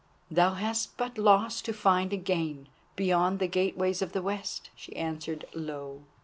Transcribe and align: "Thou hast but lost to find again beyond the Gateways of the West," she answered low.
"Thou 0.31 0.55
hast 0.55 0.97
but 0.97 1.19
lost 1.19 1.63
to 1.65 1.73
find 1.73 2.11
again 2.11 2.67
beyond 2.95 3.37
the 3.37 3.45
Gateways 3.45 4.01
of 4.01 4.13
the 4.13 4.21
West," 4.23 4.71
she 4.75 4.95
answered 4.95 5.45
low. 5.53 6.01